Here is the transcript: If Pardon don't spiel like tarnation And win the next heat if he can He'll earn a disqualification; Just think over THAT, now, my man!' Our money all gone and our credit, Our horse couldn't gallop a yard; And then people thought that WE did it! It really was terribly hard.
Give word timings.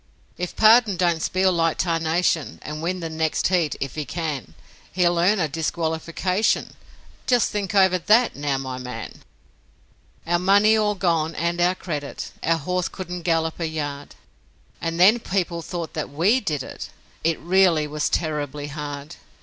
If 0.35 0.55
Pardon 0.55 0.97
don't 0.97 1.21
spiel 1.21 1.51
like 1.51 1.77
tarnation 1.77 2.57
And 2.63 2.81
win 2.81 3.01
the 3.01 3.07
next 3.11 3.49
heat 3.49 3.75
if 3.79 3.93
he 3.93 4.03
can 4.03 4.55
He'll 4.93 5.19
earn 5.19 5.37
a 5.37 5.47
disqualification; 5.47 6.73
Just 7.27 7.51
think 7.51 7.75
over 7.75 7.99
THAT, 7.99 8.35
now, 8.35 8.57
my 8.57 8.79
man!' 8.79 9.21
Our 10.25 10.39
money 10.39 10.75
all 10.75 10.95
gone 10.95 11.35
and 11.35 11.61
our 11.61 11.75
credit, 11.75 12.31
Our 12.41 12.57
horse 12.57 12.87
couldn't 12.87 13.21
gallop 13.21 13.59
a 13.59 13.67
yard; 13.67 14.15
And 14.81 14.99
then 14.99 15.19
people 15.19 15.61
thought 15.61 15.93
that 15.93 16.09
WE 16.09 16.39
did 16.39 16.63
it! 16.63 16.89
It 17.23 17.39
really 17.39 17.85
was 17.85 18.09
terribly 18.09 18.69
hard. 18.69 19.17